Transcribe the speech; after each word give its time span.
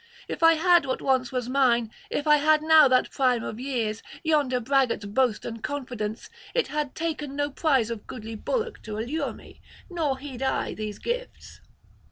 If 0.27 0.41
I 0.41 0.53
had 0.53 0.87
what 0.87 0.99
once 0.99 1.31
was 1.31 1.47
mine, 1.47 1.91
if 2.09 2.25
I 2.25 2.37
had 2.37 2.63
now 2.63 2.87
that 2.87 3.11
prime 3.11 3.43
of 3.43 3.59
years, 3.59 4.01
yonder 4.23 4.59
braggart's 4.59 5.05
boast 5.05 5.45
and 5.45 5.61
confidence, 5.61 6.27
it 6.55 6.69
had 6.69 6.95
taken 6.95 7.35
no 7.35 7.51
prize 7.51 7.91
of 7.91 8.07
goodly 8.07 8.33
bullock 8.33 8.81
to 8.81 8.97
allure 8.97 9.31
me; 9.33 9.61
nor 9.91 10.17
heed 10.17 10.41
I 10.41 10.73
these 10.73 10.97
gifts.' 10.97 11.61